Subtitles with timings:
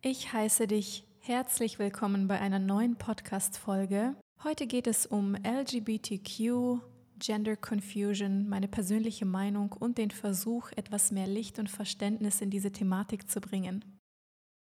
[0.00, 4.14] Ich heiße dich herzlich willkommen bei einer neuen Podcast-Folge.
[4.44, 6.80] Heute geht es um LGBTQ,
[7.18, 12.70] Gender Confusion, meine persönliche Meinung und den Versuch, etwas mehr Licht und Verständnis in diese
[12.70, 13.84] Thematik zu bringen.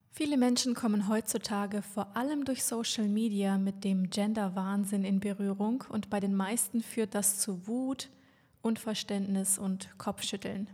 [0.10, 6.10] Viele Menschen kommen heutzutage vor allem durch Social Media mit dem Gender-Wahnsinn in Berührung und
[6.10, 8.10] bei den meisten führt das zu Wut,
[8.62, 10.70] Unverständnis und Kopfschütteln.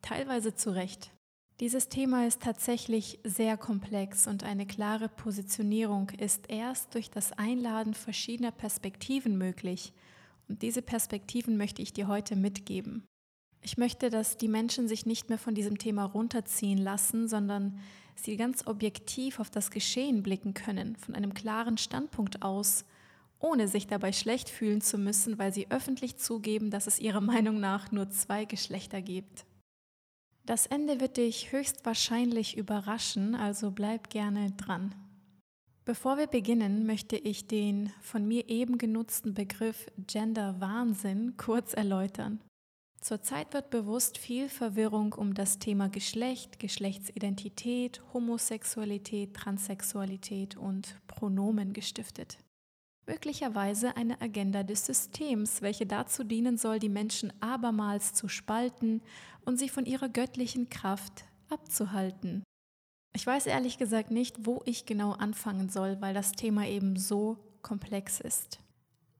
[0.00, 1.12] Teilweise zu Recht.
[1.60, 7.92] Dieses Thema ist tatsächlich sehr komplex und eine klare Positionierung ist erst durch das Einladen
[7.92, 9.92] verschiedener Perspektiven möglich.
[10.48, 13.04] Und diese Perspektiven möchte ich dir heute mitgeben.
[13.60, 17.78] Ich möchte, dass die Menschen sich nicht mehr von diesem Thema runterziehen lassen, sondern
[18.14, 22.86] sie ganz objektiv auf das Geschehen blicken können, von einem klaren Standpunkt aus,
[23.38, 27.60] ohne sich dabei schlecht fühlen zu müssen, weil sie öffentlich zugeben, dass es ihrer Meinung
[27.60, 29.44] nach nur zwei Geschlechter gibt.
[30.50, 34.92] Das Ende wird dich höchstwahrscheinlich überraschen, also bleib gerne dran.
[35.84, 42.40] Bevor wir beginnen, möchte ich den von mir eben genutzten Begriff Gender Wahnsinn kurz erläutern.
[43.00, 52.38] Zurzeit wird bewusst viel Verwirrung um das Thema Geschlecht, Geschlechtsidentität, Homosexualität, Transsexualität und Pronomen gestiftet.
[53.10, 59.02] Möglicherweise eine Agenda des Systems, welche dazu dienen soll, die Menschen abermals zu spalten
[59.44, 62.44] und sie von ihrer göttlichen Kraft abzuhalten.
[63.12, 67.36] Ich weiß ehrlich gesagt nicht, wo ich genau anfangen soll, weil das Thema eben so
[67.62, 68.60] komplex ist.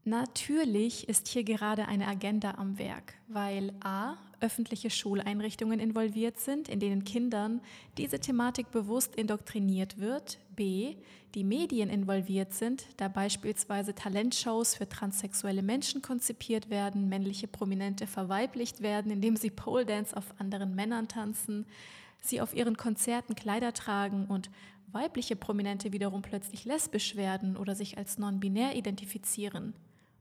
[0.04, 4.16] Natürlich ist hier gerade eine Agenda am Werk, weil a.
[4.40, 7.60] öffentliche Schuleinrichtungen involviert sind, in denen Kindern
[7.98, 10.96] diese Thematik bewusst indoktriniert wird, b.
[11.34, 18.82] die Medien involviert sind, da beispielsweise Talentshows für transsexuelle Menschen konzipiert werden, männliche Prominente verweiblicht
[18.82, 21.66] werden, indem sie Pole Dance auf anderen Männern tanzen,
[22.20, 24.50] sie auf ihren Konzerten Kleider tragen und
[24.92, 29.74] weibliche Prominente wiederum plötzlich lesbisch werden oder sich als non-binär identifizieren.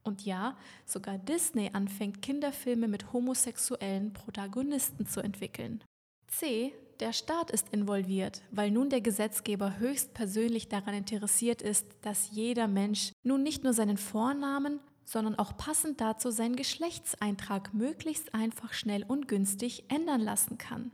[0.09, 0.57] Und ja,
[0.87, 5.83] sogar Disney anfängt Kinderfilme mit homosexuellen Protagonisten zu entwickeln.
[6.25, 6.73] C.
[6.99, 13.11] Der Staat ist involviert, weil nun der Gesetzgeber höchstpersönlich daran interessiert ist, dass jeder Mensch
[13.21, 19.27] nun nicht nur seinen Vornamen, sondern auch passend dazu seinen Geschlechtseintrag möglichst einfach, schnell und
[19.27, 20.91] günstig ändern lassen kann.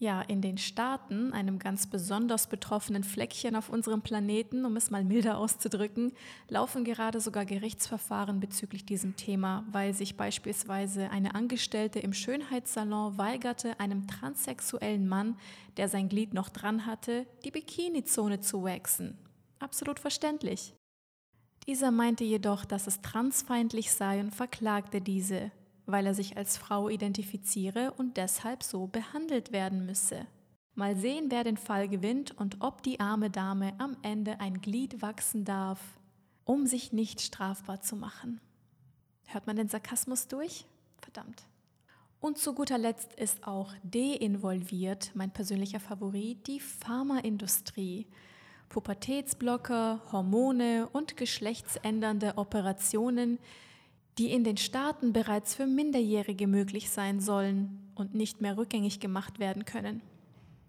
[0.00, 5.04] Ja, in den Staaten, einem ganz besonders betroffenen Fleckchen auf unserem Planeten, um es mal
[5.04, 6.12] milder auszudrücken,
[6.48, 13.78] laufen gerade sogar Gerichtsverfahren bezüglich diesem Thema, weil sich beispielsweise eine Angestellte im Schönheitssalon weigerte,
[13.78, 15.36] einem transsexuellen Mann,
[15.76, 19.16] der sein Glied noch dran hatte, die Bikini-Zone zu waxen.
[19.60, 20.74] Absolut verständlich.
[21.68, 25.52] Dieser meinte jedoch, dass es transfeindlich sei und verklagte diese,
[25.86, 30.26] weil er sich als Frau identifiziere und deshalb so behandelt werden müsse.
[30.74, 35.02] Mal sehen, wer den Fall gewinnt und ob die arme Dame am Ende ein Glied
[35.02, 35.80] wachsen darf,
[36.44, 38.40] um sich nicht strafbar zu machen.
[39.26, 40.66] Hört man den Sarkasmus durch?
[41.00, 41.44] Verdammt.
[42.20, 48.06] Und zu guter Letzt ist auch de-involviert, mein persönlicher Favorit, die Pharmaindustrie.
[48.70, 53.38] Pubertätsblocker, Hormone und geschlechtsändernde Operationen,
[54.18, 59.38] die in den Staaten bereits für Minderjährige möglich sein sollen und nicht mehr rückgängig gemacht
[59.38, 60.02] werden können.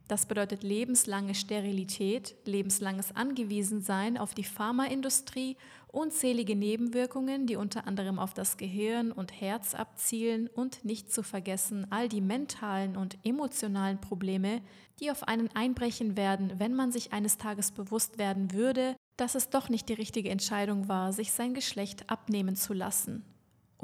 [0.07, 5.57] Das bedeutet lebenslange Sterilität, lebenslanges Angewiesensein auf die Pharmaindustrie,
[5.88, 11.88] unzählige Nebenwirkungen, die unter anderem auf das Gehirn und Herz abzielen und nicht zu vergessen
[11.89, 14.61] all die mentalen und emotionalen Probleme,
[15.00, 19.50] die auf einen einbrechen werden, wenn man sich eines Tages bewusst werden würde, dass es
[19.50, 23.23] doch nicht die richtige Entscheidung war, sich sein Geschlecht abnehmen zu lassen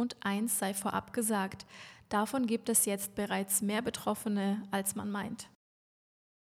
[0.02, 1.66] und eins sei vorab gesagt,
[2.10, 5.48] davon gibt es jetzt bereits mehr Betroffene, als man meint.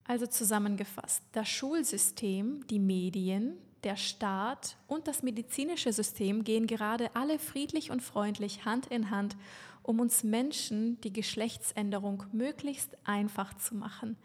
[0.05, 7.39] Also zusammengefasst, das Schulsystem, die Medien, der Staat und das medizinische System gehen gerade alle
[7.39, 9.35] friedlich und freundlich Hand in Hand,
[9.83, 14.17] um uns Menschen die Geschlechtsänderung möglichst einfach zu machen.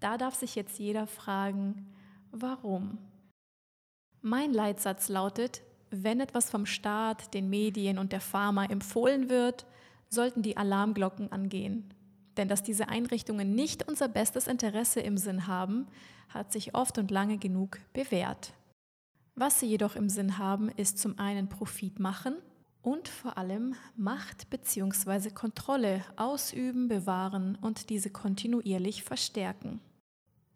[0.00, 1.94] Da darf sich jetzt jeder fragen,
[2.30, 2.98] warum?
[4.22, 9.66] Mein Leitsatz lautet, wenn etwas vom Staat, den Medien und der Pharma empfohlen wird,
[10.08, 11.92] sollten die Alarmglocken angehen.
[12.36, 15.86] Denn dass diese Einrichtungen nicht unser bestes Interesse im Sinn haben,
[16.28, 18.54] hat sich oft und lange genug bewährt.
[19.34, 22.34] Was sie jedoch im Sinn haben, ist zum einen Profit machen
[22.82, 25.30] und vor allem Macht bzw.
[25.30, 29.80] Kontrolle ausüben, bewahren und diese kontinuierlich verstärken.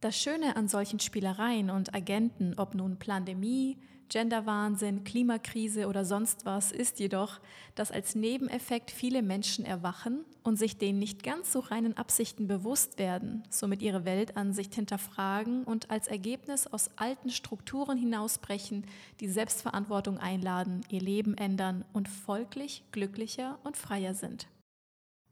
[0.01, 3.79] Das Schöne an solchen Spielereien und Agenten, ob nun Pandemie,
[4.09, 7.41] Genderwahnsinn, Klimakrise oder sonst was, ist jedoch,
[7.75, 12.99] dass als Nebeneffekt viele Menschen erwachen und sich den nicht ganz so reinen Absichten bewusst
[12.99, 18.87] werden, somit ihre Weltansicht hinterfragen und als Ergebnis aus alten Strukturen hinausbrechen,
[19.21, 24.49] die Selbstverantwortung einladen, ihr Leben ändern und folglich glücklicher und freier sind.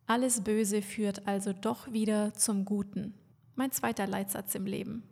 [0.06, 3.14] Alles Böse führt also doch wieder zum Guten.
[3.54, 5.04] Mein zweiter Leitsatz im Leben.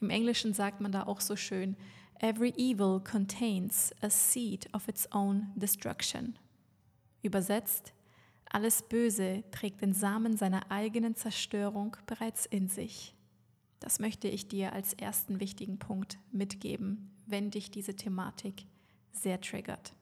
[0.00, 1.76] Im Englischen sagt man da auch so schön,
[2.24, 6.38] Every evil contains a seed of its own destruction.
[7.20, 7.92] Übersetzt,
[8.48, 13.16] alles Böse trägt den Samen seiner eigenen Zerstörung bereits in sich.
[13.80, 18.66] Das möchte ich dir als ersten wichtigen Punkt mitgeben, wenn dich diese Thematik
[19.10, 19.92] sehr triggert.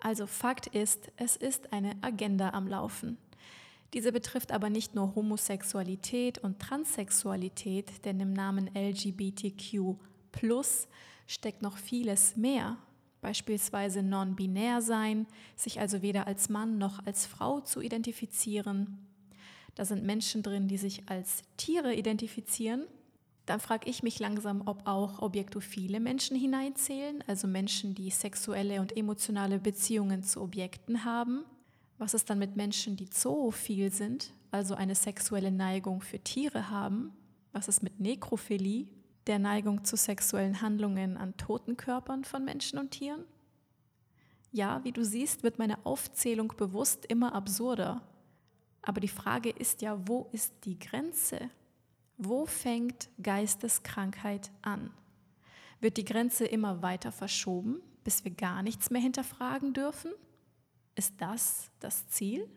[0.00, 3.18] Also Fakt ist, es ist eine Agenda am Laufen.
[3.92, 9.98] Diese betrifft aber nicht nur Homosexualität und Transsexualität, denn im Namen LGBTQ
[11.26, 12.76] steckt noch vieles mehr,
[13.20, 18.98] beispielsweise non-binär sein, sich also weder als Mann noch als Frau zu identifizieren.
[19.74, 22.86] Da sind Menschen drin, die sich als Tiere identifizieren.
[23.44, 28.96] Dann frage ich mich langsam, ob auch objektophile Menschen hineinzählen, also Menschen, die sexuelle und
[28.96, 31.44] emotionale Beziehungen zu Objekten haben.
[31.98, 37.12] Was ist dann mit Menschen, die zoophil sind, also eine sexuelle Neigung für Tiere haben?
[37.52, 38.86] Was ist mit Nekrophilie,
[39.26, 43.24] der Neigung zu sexuellen Handlungen an toten Körpern von Menschen und Tieren?
[44.52, 48.02] Ja, wie du siehst, wird meine Aufzählung bewusst immer absurder.
[48.82, 51.50] Aber die Frage ist ja, wo ist die Grenze?
[52.16, 54.90] Wo fängt Geisteskrankheit an?
[55.80, 60.12] Wird die Grenze immer weiter verschoben, bis wir gar nichts mehr hinterfragen dürfen?
[60.94, 62.48] Ist das das Ziel?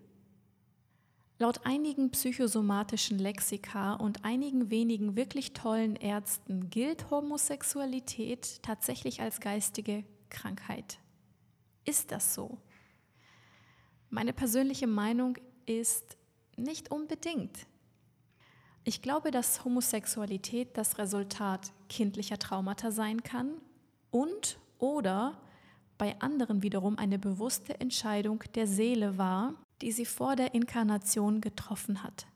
[1.42, 10.04] Laut einigen psychosomatischen Lexika und einigen wenigen wirklich tollen Ärzten gilt Homosexualität tatsächlich als geistige
[10.30, 11.00] Krankheit.
[11.86, 12.58] Ist das so?
[14.10, 16.18] Meine persönliche Meinung ist
[16.58, 17.68] nicht unbedingt.
[18.84, 23.62] Ich glaube, dass Homosexualität das Resultat kindlicher Traumata sein kann
[24.12, 25.42] und oder
[25.98, 32.04] bei anderen wiederum eine bewusste Entscheidung der Seele war, die sie vor der Inkarnation getroffen
[32.04, 32.28] hat.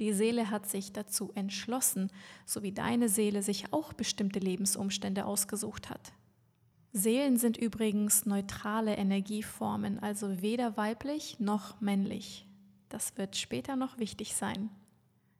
[0.00, 2.10] Die Seele hat sich dazu entschlossen,
[2.46, 6.12] so wie deine Seele sich auch bestimmte Lebensumstände ausgesucht hat.
[6.92, 12.46] Seelen sind übrigens neutrale Energieformen, also weder weiblich noch männlich.
[12.88, 14.70] Das wird später noch wichtig sein.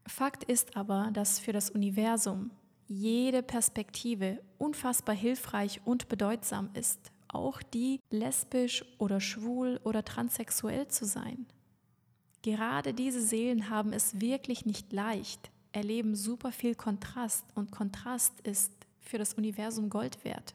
[0.07, 2.51] Fakt ist aber, dass für das Universum
[2.87, 11.05] jede Perspektive unfassbar hilfreich und bedeutsam ist auch die lesbisch oder schwul oder transsexuell zu
[11.05, 11.47] sein.
[12.43, 18.73] Gerade diese Seelen haben es wirklich nicht leicht, erleben super viel Kontrast und Kontrast ist
[19.01, 20.55] für das Universum Gold wert.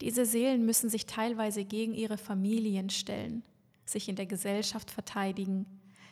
[0.00, 3.42] Diese Seelen müssen sich teilweise gegen ihre Familien stellen,
[3.84, 5.66] sich in der Gesellschaft verteidigen,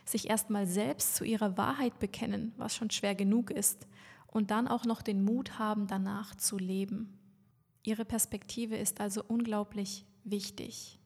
[0.05, 3.87] sich erstmal selbst zu ihrer Wahrheit bekennen, was schon schwer genug ist,
[4.27, 7.16] und dann auch noch den Mut haben, danach zu leben.
[7.87, 10.99] Ihre Perspektive ist also unglaublich wichtig.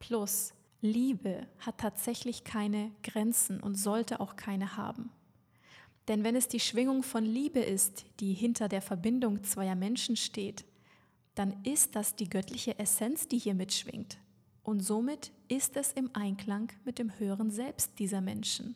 [0.00, 5.10] Plus, Liebe hat tatsächlich keine Grenzen und sollte auch keine haben.
[6.08, 10.64] Denn wenn es die Schwingung von Liebe ist, die hinter der Verbindung zweier Menschen steht,
[11.36, 14.18] dann ist das die göttliche Essenz, die hier mitschwingt.
[14.64, 18.74] Und somit ist es im Einklang mit dem höheren Selbst dieser Menschen.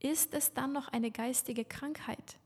[0.00, 2.38] Ist es dann noch eine geistige Krankheit?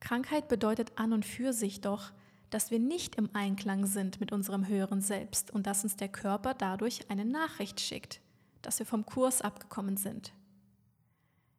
[0.00, 2.12] Krankheit bedeutet an und für sich doch,
[2.50, 6.54] dass wir nicht im Einklang sind mit unserem höheren Selbst und dass uns der Körper
[6.54, 8.20] dadurch eine Nachricht schickt,
[8.62, 10.32] dass wir vom Kurs abgekommen sind.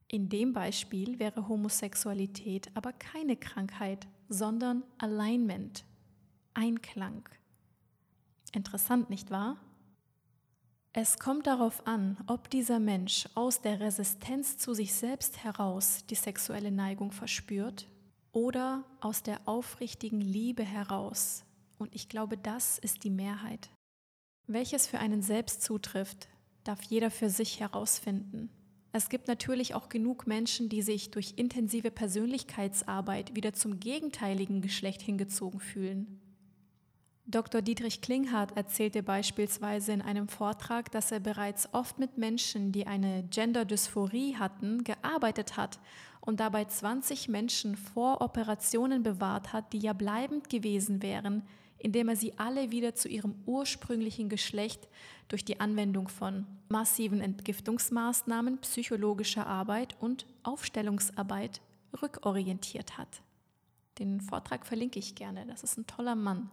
[0.07, 5.85] In dem Beispiel wäre Homosexualität aber keine Krankheit, sondern Alignment,
[6.53, 7.29] Einklang.
[8.51, 9.57] Interessant, nicht wahr?
[10.91, 16.15] Es kommt darauf an, ob dieser Mensch aus der Resistenz zu sich selbst heraus die
[16.15, 17.87] sexuelle Neigung verspürt
[18.31, 21.43] oder aus der aufrichtigen Liebe heraus.
[21.77, 23.69] Und ich glaube, das ist die Mehrheit.
[24.47, 26.27] Welches für einen selbst zutrifft,
[26.63, 28.49] darf jeder für sich herausfinden.
[28.93, 35.01] Es gibt natürlich auch genug Menschen, die sich durch intensive Persönlichkeitsarbeit wieder zum gegenteiligen Geschlecht
[35.01, 36.19] hingezogen fühlen.
[37.25, 37.61] Dr.
[37.61, 43.23] Dietrich Klinghardt erzählte beispielsweise in einem Vortrag, dass er bereits oft mit Menschen, die eine
[43.23, 45.79] Genderdysphorie hatten, gearbeitet hat
[46.21, 51.43] und dabei 20 Menschen vor Operationen bewahrt hat, die ja bleibend gewesen wären,
[51.79, 54.87] indem er sie alle wieder zu ihrem ursprünglichen Geschlecht
[55.27, 61.59] durch die Anwendung von massiven Entgiftungsmaßnahmen, psychologischer Arbeit und Aufstellungsarbeit
[62.01, 63.23] rückorientiert hat.
[63.97, 66.51] Den Vortrag verlinke ich gerne, das ist ein toller Mann.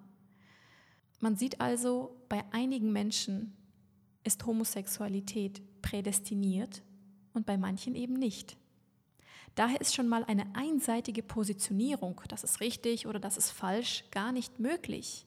[1.20, 3.52] Man sieht also, bei einigen Menschen
[4.24, 6.82] ist Homosexualität prädestiniert
[7.34, 8.56] und bei manchen eben nicht.
[9.58, 14.30] Daher ist schon mal eine einseitige Positionierung, das ist richtig oder das ist falsch, gar
[14.30, 15.26] nicht möglich.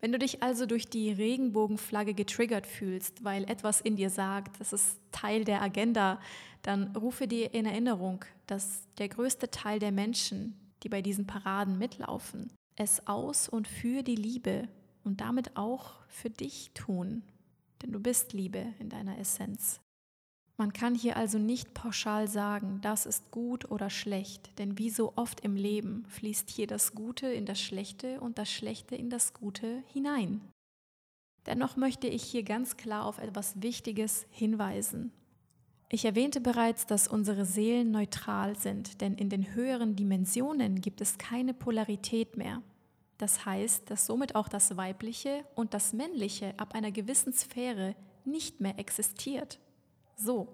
[0.00, 4.72] Wenn du dich also durch die Regenbogenflagge getriggert fühlst, weil etwas in dir sagt, das
[4.72, 6.18] ist Teil der Agenda,
[6.62, 11.76] dann rufe dir in Erinnerung, dass der größte Teil der Menschen, die bei diesen Paraden
[11.76, 14.66] mitlaufen, es aus und für die Liebe
[15.04, 17.22] und damit auch für dich tun.
[17.82, 19.78] Denn du bist Liebe in deiner Essenz.
[20.62, 25.12] Man kann hier also nicht pauschal sagen, das ist gut oder schlecht, denn wie so
[25.16, 29.34] oft im Leben fließt hier das Gute in das Schlechte und das Schlechte in das
[29.34, 30.40] Gute hinein.
[31.46, 35.10] Dennoch möchte ich hier ganz klar auf etwas Wichtiges hinweisen.
[35.88, 41.18] Ich erwähnte bereits, dass unsere Seelen neutral sind, denn in den höheren Dimensionen gibt es
[41.18, 42.62] keine Polarität mehr.
[43.18, 48.60] Das heißt, dass somit auch das Weibliche und das Männliche ab einer gewissen Sphäre nicht
[48.60, 49.58] mehr existiert.
[50.16, 50.48] So,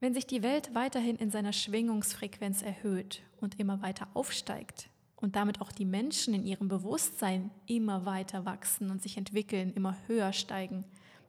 [0.00, 5.60] wenn sich die Welt weiterhin in seiner Schwingungsfrequenz erhöht und immer weiter aufsteigt und damit
[5.60, 10.84] auch die Menschen in ihrem Bewusstsein immer weiter wachsen und sich entwickeln, immer höher steigen,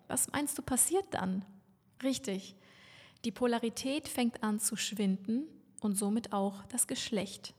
[0.08, 1.46] was meinst du passiert dann?
[2.04, 2.56] Richtig,
[3.25, 5.48] die Polarität fängt an zu schwinden
[5.82, 7.54] und somit auch das Geschlecht.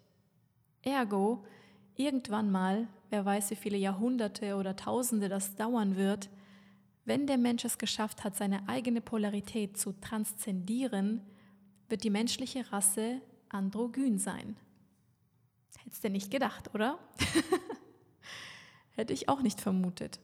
[0.82, 1.44] Ergo,
[1.96, 6.30] irgendwann mal, wer weiß wie viele Jahrhunderte oder Tausende das dauern wird,
[7.08, 11.22] wenn der Mensch es geschafft hat, seine eigene Polarität zu transzendieren,
[11.88, 14.56] wird die menschliche Rasse androgyn sein.
[15.78, 16.98] Hättest du nicht gedacht, oder?
[18.90, 20.20] Hätte ich auch nicht vermutet.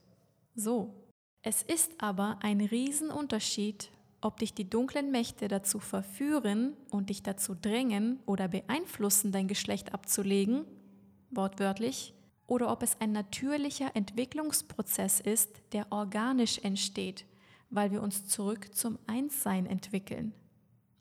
[0.55, 0.95] So.
[1.43, 7.55] Es ist aber ein Riesenunterschied, ob dich die dunklen Mächte dazu verführen und dich dazu
[7.55, 10.65] drängen oder beeinflussen, dein Geschlecht abzulegen,
[11.31, 12.14] wortwörtlich,
[12.47, 17.25] oder ob es ein natürlicher Entwicklungsprozess ist, der organisch entsteht,
[17.71, 20.35] weil wir uns zurück zum Einssein entwickeln.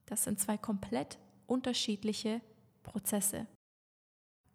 [0.05, 2.41] Das sind zwei komplett unterschiedliche
[2.83, 3.47] Prozesse.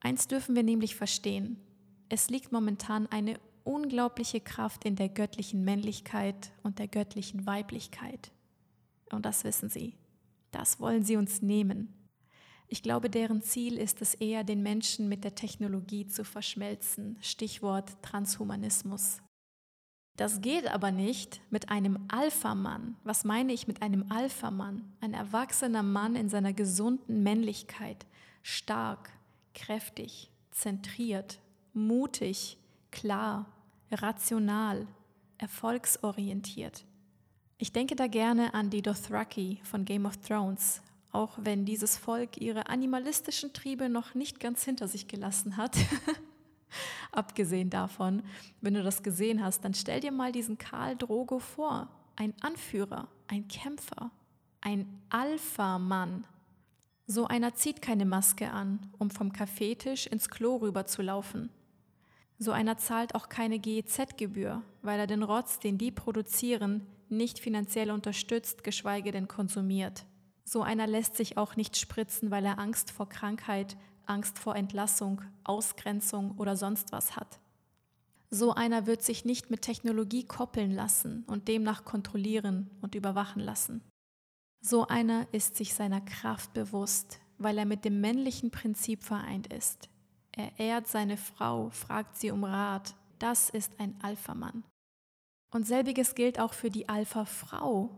[0.00, 1.58] Eins dürfen wir nämlich verstehen.
[2.08, 8.32] Es liegt momentan eine unglaubliche Kraft in der göttlichen Männlichkeit und der göttlichen Weiblichkeit.
[9.10, 9.94] Und das wissen sie.
[10.50, 11.92] Das wollen sie uns nehmen.
[12.70, 17.16] Ich glaube, deren Ziel ist es eher, den Menschen mit der Technologie zu verschmelzen.
[17.22, 19.22] Stichwort Transhumanismus.
[20.18, 22.96] Das geht aber nicht mit einem Alpha-Mann.
[23.04, 24.84] Was meine ich mit einem Alpha-Mann?
[25.00, 28.04] Ein erwachsener Mann in seiner gesunden Männlichkeit,
[28.42, 29.10] stark,
[29.54, 31.38] kräftig, zentriert,
[31.72, 32.58] mutig,
[32.90, 33.46] klar,
[33.90, 34.86] rational,
[35.38, 36.84] erfolgsorientiert.
[37.56, 40.82] Ich denke da gerne an die Dothraki von Game of Thrones,
[41.12, 45.76] auch wenn dieses Volk ihre animalistischen Triebe noch nicht ganz hinter sich gelassen hat.
[47.12, 48.22] Abgesehen davon,
[48.60, 53.08] wenn du das gesehen hast, dann stell dir mal diesen Karl Drogo vor, ein Anführer,
[53.26, 54.10] ein Kämpfer,
[54.60, 56.26] ein Alpha-Mann.
[57.06, 61.48] So einer zieht keine Maske an, um vom Kaffeetisch ins Klo rüber zu laufen.
[62.38, 67.90] So einer zahlt auch keine GEZ-Gebühr, weil er den Rotz, den die produzieren, nicht finanziell
[67.90, 70.04] unterstützt, geschweige denn konsumiert.
[70.48, 73.76] So einer lässt sich auch nicht spritzen, weil er Angst vor Krankheit,
[74.06, 77.38] Angst vor Entlassung, Ausgrenzung oder sonst was hat.
[78.30, 83.82] So einer wird sich nicht mit Technologie koppeln lassen und demnach kontrollieren und überwachen lassen.
[84.62, 89.90] So einer ist sich seiner Kraft bewusst, weil er mit dem männlichen Prinzip vereint ist.
[90.32, 92.94] Er ehrt seine Frau, fragt sie um Rat.
[93.18, 94.64] Das ist ein Alpha-Mann.
[95.50, 97.90] Und selbiges gilt auch für die Alpha-Frau,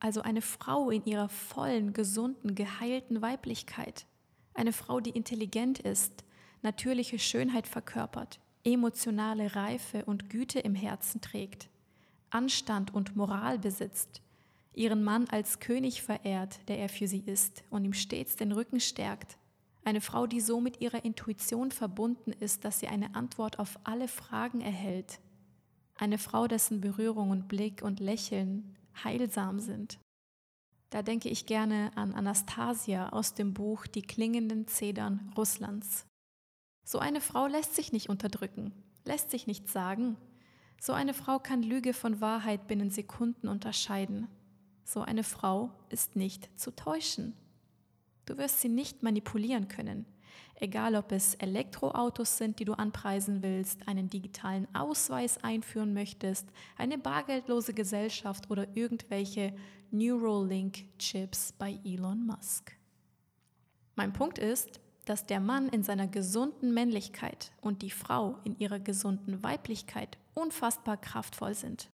[0.00, 4.06] also eine Frau in ihrer vollen, gesunden, geheilten Weiblichkeit.
[4.54, 6.24] Eine Frau, die intelligent ist,
[6.62, 11.68] natürliche Schönheit verkörpert, emotionale Reife und Güte im Herzen trägt,
[12.30, 14.22] Anstand und Moral besitzt,
[14.74, 18.80] ihren Mann als König verehrt, der er für sie ist, und ihm stets den Rücken
[18.80, 19.36] stärkt.
[19.84, 24.08] Eine Frau, die so mit ihrer Intuition verbunden ist, dass sie eine Antwort auf alle
[24.08, 25.20] Fragen erhält.
[25.96, 29.98] Eine Frau, dessen Berührung und Blick und Lächeln heilsam sind.
[30.90, 36.06] Da denke ich gerne an Anastasia aus dem Buch Die klingenden Zedern Russlands.
[36.84, 38.72] So eine Frau lässt sich nicht unterdrücken,
[39.04, 40.16] lässt sich nicht sagen.
[40.80, 44.26] So eine Frau kann Lüge von Wahrheit binnen Sekunden unterscheiden.
[44.84, 47.34] So eine Frau ist nicht zu täuschen.
[48.26, 50.06] Du wirst sie nicht manipulieren können
[50.54, 56.98] egal ob es Elektroautos sind, die du anpreisen willst, einen digitalen Ausweis einführen möchtest, eine
[56.98, 59.54] bargeldlose Gesellschaft oder irgendwelche
[59.90, 62.76] Neuralink-Chips bei Elon Musk.
[63.96, 68.78] Mein Punkt ist, dass der Mann in seiner gesunden Männlichkeit und die Frau in ihrer
[68.78, 71.90] gesunden Weiblichkeit unfassbar kraftvoll sind.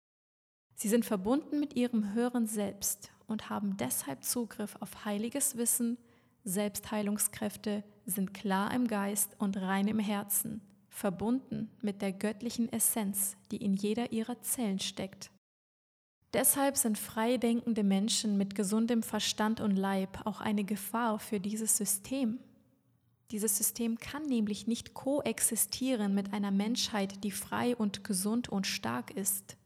[0.75, 5.97] Sie sind verbunden mit ihrem höheren Selbst und haben deshalb Zugriff auf heiliges Wissen,
[6.45, 13.57] Selbstheilungskräfte, sind klar im Geist und rein im Herzen, verbunden mit der göttlichen Essenz, die
[13.57, 15.31] in jeder ihrer Zellen steckt.
[16.33, 22.39] Deshalb sind freidenkende Menschen mit gesundem Verstand und Leib auch eine Gefahr für dieses System.
[23.31, 29.11] Dieses System kann nämlich nicht koexistieren mit einer Menschheit, die frei und gesund und stark
[29.11, 29.57] ist.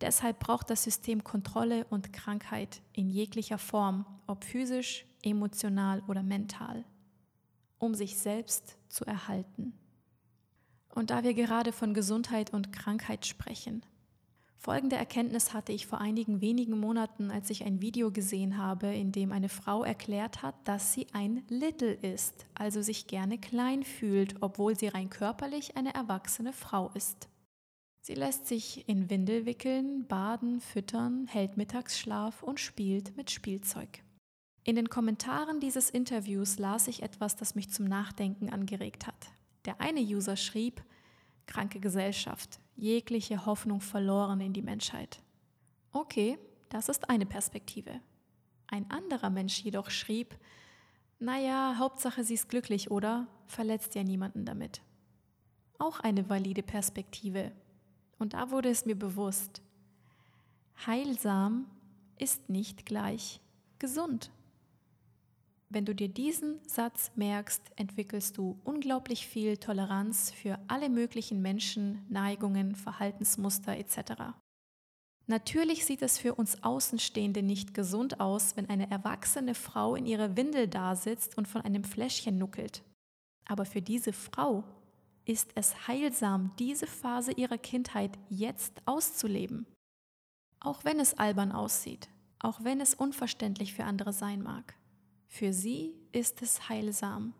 [0.00, 6.84] Deshalb braucht das System Kontrolle und Krankheit in jeglicher Form, ob physisch, emotional oder mental,
[7.78, 9.72] um sich selbst zu erhalten.
[10.94, 13.84] Und da wir gerade von Gesundheit und Krankheit sprechen,
[14.64, 19.12] Folgende Erkenntnis hatte ich vor einigen wenigen Monaten, als ich ein Video gesehen habe, in
[19.12, 24.36] dem eine Frau erklärt hat, dass sie ein Little ist, also sich gerne klein fühlt,
[24.40, 27.28] obwohl sie rein körperlich eine erwachsene Frau ist.
[28.00, 34.02] Sie lässt sich in Windel wickeln, baden, füttern, hält Mittagsschlaf und spielt mit Spielzeug.
[34.66, 39.28] In den Kommentaren dieses Interviews las ich etwas, das mich zum Nachdenken angeregt hat.
[39.66, 40.82] Der eine User schrieb,
[41.46, 45.22] kranke Gesellschaft, jegliche Hoffnung verloren in die Menschheit.
[45.92, 46.38] Okay,
[46.70, 48.00] das ist eine Perspektive.
[48.66, 50.34] Ein anderer Mensch jedoch schrieb,
[51.18, 53.26] naja, Hauptsache sie ist glücklich, oder?
[53.46, 54.80] Verletzt ja niemanden damit.
[55.78, 57.52] Auch eine valide Perspektive.
[58.18, 59.62] Und da wurde es mir bewusst,
[60.86, 61.66] heilsam
[62.18, 63.40] ist nicht gleich
[63.78, 64.30] gesund.
[65.74, 72.06] Wenn du dir diesen Satz merkst, entwickelst du unglaublich viel Toleranz für alle möglichen Menschen,
[72.08, 74.36] Neigungen, Verhaltensmuster etc.
[75.26, 80.36] Natürlich sieht es für uns Außenstehende nicht gesund aus, wenn eine erwachsene Frau in ihrer
[80.36, 82.84] Windel dasitzt und von einem Fläschchen nuckelt.
[83.44, 84.62] Aber für diese Frau
[85.24, 89.66] ist es heilsam, diese Phase ihrer Kindheit jetzt auszuleben.
[90.60, 94.76] Auch wenn es albern aussieht, auch wenn es unverständlich für andere sein mag.
[95.36, 97.34] Für sie ist es heilsam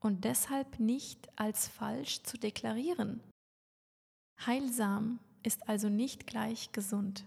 [0.00, 3.20] und deshalb nicht als falsch zu deklarieren.
[4.44, 7.24] Heilsam ist also nicht gleich gesund.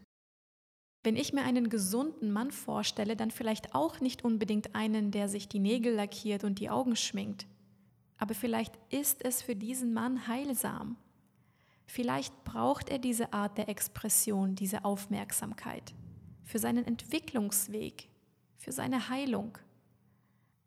[1.02, 5.48] Wenn ich mir einen gesunden Mann vorstelle, dann vielleicht auch nicht unbedingt einen, der sich
[5.48, 7.48] die Nägel lackiert und die Augen schminkt.
[8.18, 10.98] Aber vielleicht ist es für diesen Mann heilsam.
[11.86, 15.94] Vielleicht braucht er diese Art der Expression, diese Aufmerksamkeit
[16.44, 18.10] für seinen Entwicklungsweg,
[18.58, 19.58] für seine Heilung.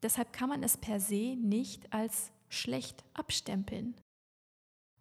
[0.05, 3.95] Deshalb kann man es per se nicht als schlecht abstempeln.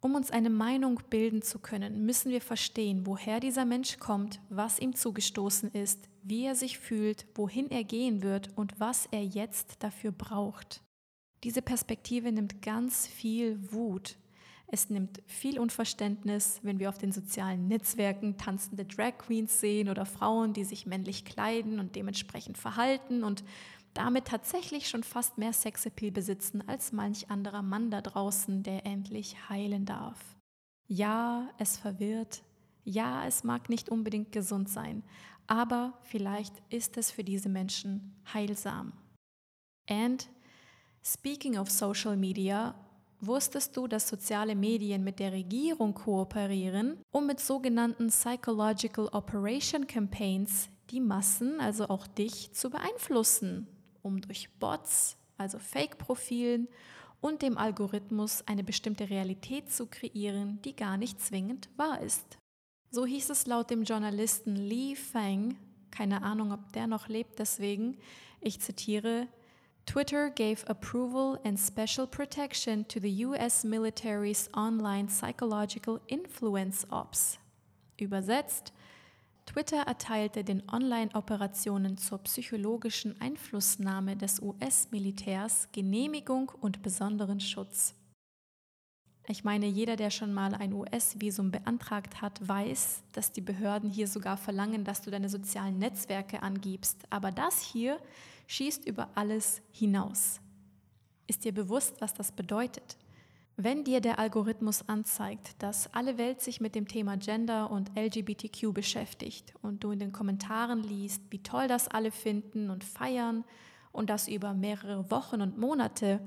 [0.00, 4.78] Um uns eine Meinung bilden zu können, müssen wir verstehen, woher dieser Mensch kommt, was
[4.78, 9.82] ihm zugestoßen ist, wie er sich fühlt, wohin er gehen wird und was er jetzt
[9.82, 10.82] dafür braucht.
[11.42, 14.16] Diese Perspektive nimmt ganz viel Wut.
[14.68, 20.06] Es nimmt viel Unverständnis, wenn wir auf den sozialen Netzwerken tanzende Drag Queens sehen oder
[20.06, 23.44] Frauen, die sich männlich kleiden und dementsprechend verhalten und
[23.94, 29.48] damit tatsächlich schon fast mehr Sexappeal besitzen als manch anderer Mann da draußen, der endlich
[29.48, 30.36] heilen darf.
[30.86, 32.42] Ja, es verwirrt,
[32.84, 35.02] ja, es mag nicht unbedingt gesund sein,
[35.46, 38.92] aber vielleicht ist es für diese Menschen heilsam.
[39.88, 40.28] And
[41.02, 42.74] speaking of social media,
[43.26, 50.68] Wusstest du, dass soziale Medien mit der Regierung kooperieren, um mit sogenannten Psychological Operation Campaigns
[50.90, 53.66] die Massen, also auch dich, zu beeinflussen?
[54.04, 56.68] Um durch Bots, also Fake-Profilen
[57.20, 62.38] und dem Algorithmus eine bestimmte Realität zu kreieren, die gar nicht zwingend wahr ist.
[62.90, 65.56] So hieß es laut dem Journalisten Li Feng,
[65.90, 67.96] keine Ahnung, ob der noch lebt, deswegen,
[68.40, 69.26] ich zitiere,
[69.86, 77.38] Twitter gave approval and special protection to the US military's online psychological influence ops.
[77.98, 78.72] Übersetzt,
[79.46, 87.94] Twitter erteilte den Online-Operationen zur psychologischen Einflussnahme des US-Militärs Genehmigung und besonderen Schutz.
[89.26, 94.06] Ich meine, jeder, der schon mal ein US-Visum beantragt hat, weiß, dass die Behörden hier
[94.06, 97.04] sogar verlangen, dass du deine sozialen Netzwerke angibst.
[97.08, 97.98] Aber das hier
[98.48, 100.40] schießt über alles hinaus.
[101.26, 102.98] Ist dir bewusst, was das bedeutet?
[103.56, 108.72] Wenn dir der Algorithmus anzeigt, dass alle Welt sich mit dem Thema Gender und LGBTQ
[108.74, 113.44] beschäftigt und du in den Kommentaren liest, wie toll das alle finden und feiern
[113.92, 116.20] und das über mehrere Wochen und Monate,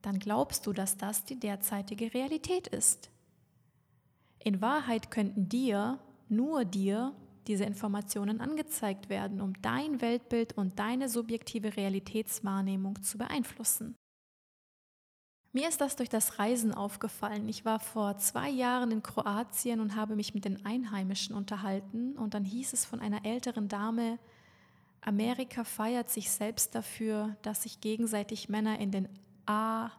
[0.00, 3.10] dann glaubst du, dass das die derzeitige Realität ist.
[4.38, 5.98] In Wahrheit könnten dir,
[6.30, 7.14] nur dir,
[7.46, 13.96] diese Informationen angezeigt werden, um dein Weltbild und deine subjektive Realitätswahrnehmung zu beeinflussen.
[15.54, 17.48] Mir ist das durch das Reisen aufgefallen.
[17.48, 22.34] Ich war vor zwei Jahren in Kroatien und habe mich mit den Einheimischen unterhalten und
[22.34, 24.18] dann hieß es von einer älteren Dame,
[25.00, 29.08] Amerika feiert sich selbst dafür, dass sich gegenseitig Männer in den
[29.46, 29.92] A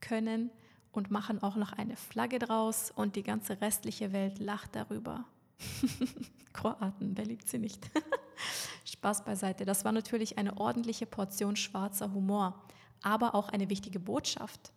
[0.00, 0.50] können
[0.92, 5.26] und machen auch noch eine Flagge draus und die ganze restliche Welt lacht darüber.
[6.54, 7.90] Kroaten, wer liebt sie nicht?
[8.86, 9.66] Spaß beiseite.
[9.66, 12.64] Das war natürlich eine ordentliche Portion schwarzer Humor,
[13.02, 14.72] aber auch eine wichtige Botschaft.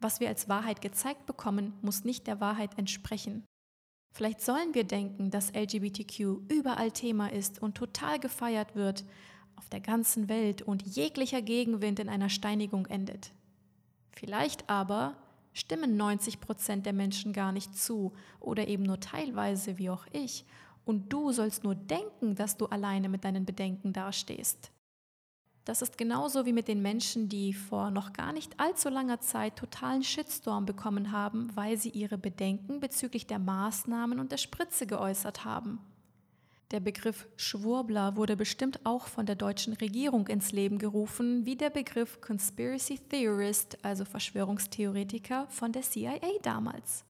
[0.00, 3.44] Was wir als Wahrheit gezeigt bekommen, muss nicht der Wahrheit entsprechen.
[4.12, 9.04] Vielleicht sollen wir denken, dass LGBTQ überall Thema ist und total gefeiert wird
[9.56, 13.32] auf der ganzen Welt und jeglicher Gegenwind in einer Steinigung endet.
[14.12, 15.16] Vielleicht aber
[15.52, 20.44] stimmen 90 Prozent der Menschen gar nicht zu oder eben nur teilweise wie auch ich
[20.84, 24.70] und du sollst nur denken, dass du alleine mit deinen Bedenken dastehst.
[25.64, 29.56] Das ist genauso wie mit den Menschen, die vor noch gar nicht allzu langer Zeit
[29.56, 35.46] totalen Shitstorm bekommen haben, weil sie ihre Bedenken bezüglich der Maßnahmen und der Spritze geäußert
[35.46, 35.78] haben.
[36.70, 41.70] Der Begriff Schwurbler wurde bestimmt auch von der deutschen Regierung ins Leben gerufen, wie der
[41.70, 47.04] Begriff Conspiracy Theorist, also Verschwörungstheoretiker von der CIA damals.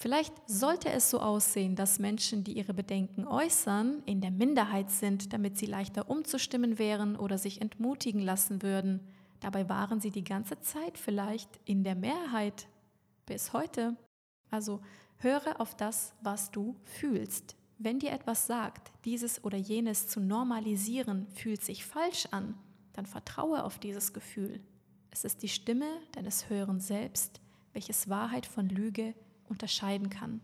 [0.00, 5.32] Vielleicht sollte es so aussehen, dass Menschen, die ihre Bedenken äußern, in der Minderheit sind,
[5.32, 9.00] damit sie leichter umzustimmen wären oder sich entmutigen lassen würden.
[9.40, 12.68] Dabei waren sie die ganze Zeit vielleicht in der Mehrheit.
[13.26, 13.96] Bis heute.
[14.52, 14.80] Also
[15.16, 17.56] höre auf das, was du fühlst.
[17.78, 22.54] Wenn dir etwas sagt, dieses oder jenes zu normalisieren fühlt sich falsch an,
[22.92, 24.60] dann vertraue auf dieses Gefühl.
[25.10, 27.40] Es ist die Stimme deines höheren Selbst,
[27.72, 29.14] welches Wahrheit von Lüge
[29.48, 30.40] unterscheiden kann.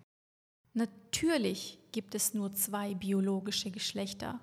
[0.72, 4.40] Natürlich gibt es nur zwei biologische Geschlechter.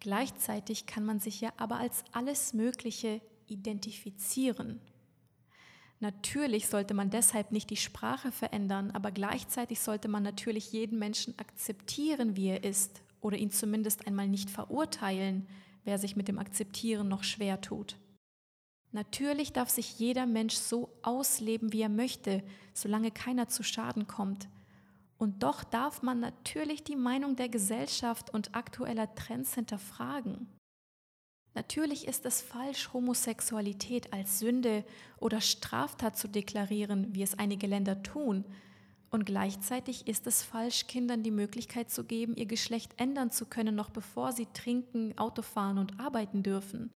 [0.00, 4.80] Gleichzeitig kann man sich ja aber als alles Mögliche identifizieren.
[6.00, 11.38] Natürlich sollte man deshalb nicht die Sprache verändern, aber gleichzeitig sollte man natürlich jeden Menschen
[11.38, 15.46] akzeptieren, wie er ist, oder ihn zumindest einmal nicht verurteilen,
[15.84, 17.96] wer sich mit dem Akzeptieren noch schwer tut.
[18.94, 24.48] Natürlich darf sich jeder Mensch so ausleben, wie er möchte, solange keiner zu Schaden kommt.
[25.18, 30.46] Und doch darf man natürlich die Meinung der Gesellschaft und aktueller Trends hinterfragen.
[31.54, 34.84] Natürlich ist es falsch, Homosexualität als Sünde
[35.18, 38.44] oder Straftat zu deklarieren, wie es einige Länder tun.
[39.10, 43.74] Und gleichzeitig ist es falsch, Kindern die Möglichkeit zu geben, ihr Geschlecht ändern zu können,
[43.74, 46.92] noch bevor sie trinken, Auto fahren und arbeiten dürfen.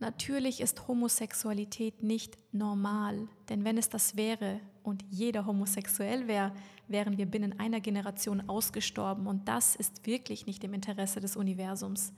[0.00, 6.52] Natürlich ist Homosexualität nicht normal, denn wenn es das wäre und jeder homosexuell wäre,
[6.88, 12.12] wären wir binnen einer Generation ausgestorben und das ist wirklich nicht im Interesse des Universums.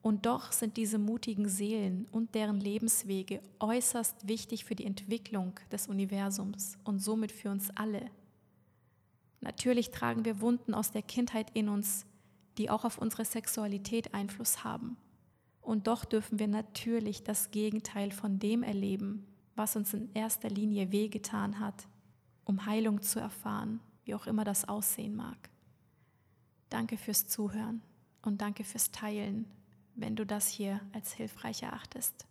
[0.00, 5.88] Und doch sind diese mutigen Seelen und deren Lebenswege äußerst wichtig für die Entwicklung des
[5.88, 8.10] Universums und somit für uns alle.
[9.40, 12.06] Natürlich tragen wir Wunden aus der Kindheit in uns,
[12.58, 14.96] die auch auf unsere Sexualität Einfluss haben.
[15.68, 20.92] Und doch dürfen wir natürlich das Gegenteil von dem erleben, was uns in erster Linie
[20.92, 21.86] wehgetan hat,
[22.46, 25.36] um Heilung zu erfahren, wie auch immer das aussehen mag.
[26.70, 27.82] Danke fürs Zuhören
[28.22, 29.44] und danke fürs Teilen,
[29.94, 32.26] wenn du das hier als hilfreich erachtest.